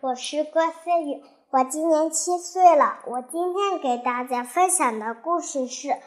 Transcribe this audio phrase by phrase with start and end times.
[0.00, 3.00] 我是郭思雨，我今年七岁了。
[3.06, 5.88] 我今天给大家分享的故事是《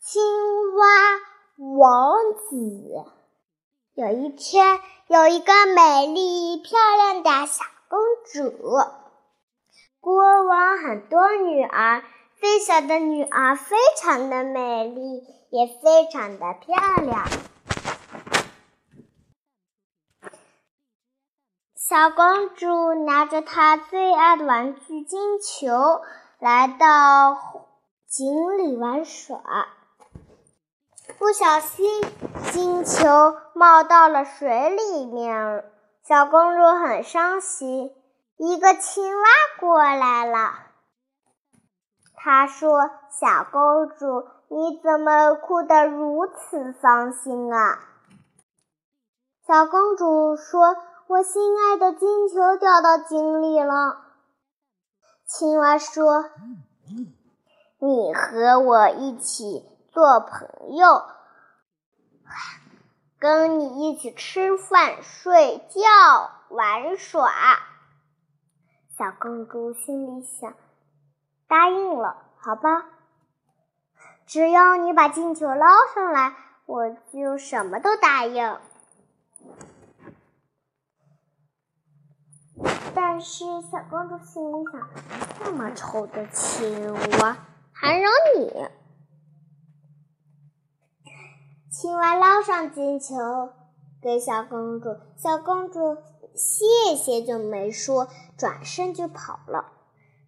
[0.00, 0.20] 青
[0.74, 0.84] 蛙
[1.78, 2.56] 王子》。
[3.94, 8.00] 有一天，有一个美丽漂亮的小公
[8.32, 8.50] 主，
[10.00, 12.02] 国王很多女儿，
[12.40, 17.28] 最小的女儿非常的美丽，也非常的漂亮。
[21.88, 26.02] 小公主拿着她最爱的玩具金球，
[26.40, 27.38] 来到
[28.08, 29.68] 井里玩耍，
[31.16, 32.02] 不小心
[32.50, 35.64] 金球冒到了水里面，
[36.02, 37.94] 小公主很伤心。
[38.36, 39.24] 一个青蛙
[39.60, 40.54] 过来了，
[42.16, 42.90] 他说
[43.20, 47.78] ：“小公主，你怎么哭得如此伤心啊？”
[49.46, 50.76] 小公主说。
[51.08, 54.02] 我心爱的金球掉到井里了。
[55.24, 56.30] 青蛙说
[57.78, 61.04] ：“你和我一起做朋友，
[63.20, 65.80] 跟你一起吃饭、睡觉、
[66.48, 67.30] 玩耍。”
[68.98, 70.54] 小公主心里想
[71.46, 72.84] ：“答应了，好吧。
[74.26, 76.34] 只要你把金球捞上来，
[76.66, 78.58] 我就什么都答应。”
[83.16, 84.90] 但是小公主心里想：
[85.42, 86.92] 这么丑的青
[87.22, 87.38] 蛙，
[87.72, 88.68] 还让你？
[91.70, 93.14] 青蛙捞上金球
[94.02, 95.96] 给小公主，小公主
[96.34, 99.72] 谢谢就没说，转身就跑了。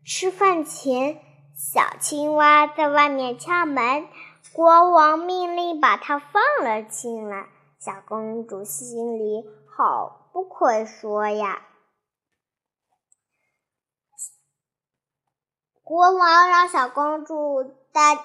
[0.03, 1.21] 吃饭前，
[1.55, 4.07] 小青蛙在外面敲门，
[4.55, 7.49] 国王命令把它放了进来。
[7.79, 11.67] 小公主心里好不会说呀。
[15.89, 18.19] 国王让小公主带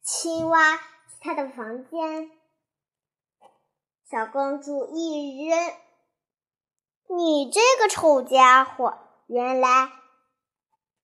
[0.00, 0.82] 青蛙去
[1.20, 2.30] 他的房间，
[4.08, 5.58] 小公主一扔，
[7.16, 8.96] 你这个丑家伙！
[9.26, 9.90] 原来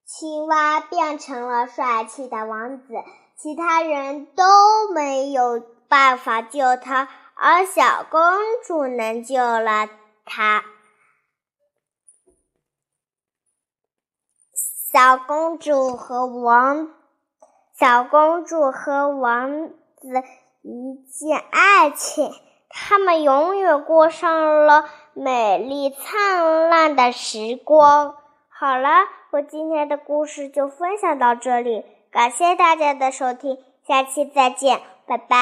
[0.05, 2.93] 青蛙变成了帅气的王子，
[3.35, 8.21] 其他人都没有办法救他，而小公
[8.65, 9.89] 主能救了
[10.23, 10.63] 他。
[14.91, 16.87] 小公主和王，
[17.77, 20.23] 小公主和王子
[20.63, 22.31] 一见爱情，
[22.69, 28.15] 他们永远过上了美丽灿烂的时光。
[28.49, 28.89] 好了，
[29.29, 35.39] 我今天的故事就分享到这里，感谢大家的收听，下期再见，拜拜。